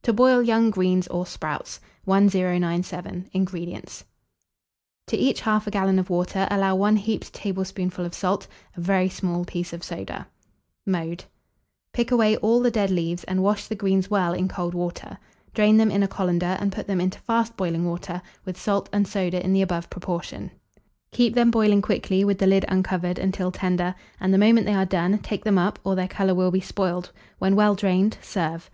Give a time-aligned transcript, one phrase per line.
[0.00, 1.78] TO BOIL YOUNG GREENS OR SPROUTS.
[2.06, 3.28] 1097.
[3.34, 4.02] INGREDIENTS.
[5.08, 8.46] To each 1/2 gallon of water allow 1 heaped tablespoonful of salt;
[8.78, 10.26] a very small piece of soda.
[10.86, 11.24] [Illustration: BRUSSELS SPROUTS.] Mode.
[11.92, 15.18] Pick away all the dead leaves, and wash the greens well in cold water;
[15.52, 19.06] drain them in a colander, and put them into fast boiling water, with salt and
[19.06, 20.50] soda in the above proportion.
[21.10, 24.86] Keep them boiling quickly, with the lid uncovered, until tender; and the moment they are
[24.86, 28.70] done, take them up, or their colour will be spoiled; when well drained, serve.